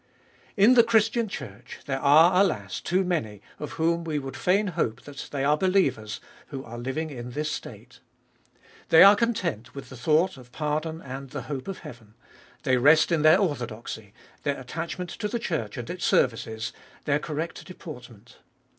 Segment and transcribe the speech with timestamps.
[0.57, 5.01] In the Christian Church, there are, alas, too many, of whom we would fain hope
[5.03, 7.99] that they are believers, who are living in this state.
[8.89, 12.15] They are content with the thought of pardon and the hope of heaven;
[12.63, 14.11] they rest in their orthodoxy,
[14.41, 16.73] their attach ment to the Church and its services,
[17.05, 18.39] their correct deportment.